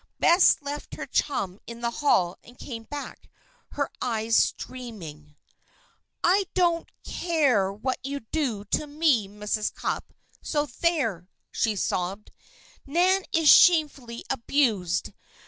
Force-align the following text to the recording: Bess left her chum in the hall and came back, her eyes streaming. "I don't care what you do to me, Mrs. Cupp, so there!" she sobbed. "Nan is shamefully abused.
Bess 0.19 0.57
left 0.63 0.95
her 0.95 1.05
chum 1.05 1.59
in 1.67 1.81
the 1.81 1.91
hall 2.01 2.35
and 2.43 2.57
came 2.57 2.85
back, 2.85 3.29
her 3.73 3.87
eyes 4.01 4.35
streaming. 4.35 5.35
"I 6.23 6.45
don't 6.55 6.89
care 7.03 7.71
what 7.71 7.99
you 8.03 8.21
do 8.21 8.65
to 8.65 8.87
me, 8.87 9.27
Mrs. 9.27 9.71
Cupp, 9.71 10.11
so 10.41 10.65
there!" 10.65 11.27
she 11.51 11.75
sobbed. 11.75 12.31
"Nan 12.87 13.25
is 13.31 13.47
shamefully 13.47 14.23
abused. 14.31 15.13